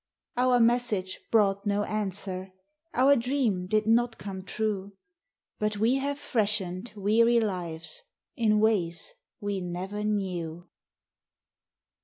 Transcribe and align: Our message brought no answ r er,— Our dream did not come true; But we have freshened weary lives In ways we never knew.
Our 0.35 0.59
message 0.59 1.19
brought 1.29 1.67
no 1.67 1.83
answ 1.83 2.27
r 2.27 2.33
er,— 2.35 2.53
Our 2.99 3.15
dream 3.15 3.67
did 3.67 3.85
not 3.85 4.17
come 4.17 4.41
true; 4.41 4.93
But 5.59 5.77
we 5.77 5.97
have 5.97 6.17
freshened 6.17 6.91
weary 6.95 7.39
lives 7.39 8.01
In 8.35 8.59
ways 8.59 9.13
we 9.39 9.61
never 9.61 10.03
knew. 10.03 10.67